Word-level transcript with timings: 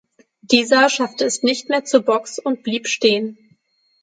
Dieser 0.41 0.89
schaffte 0.89 1.25
es 1.25 1.43
nicht 1.43 1.69
mehr 1.69 1.85
zur 1.85 2.01
Box 2.01 2.39
und 2.39 2.63
blieb 2.63 2.87
stehen. 2.87 3.37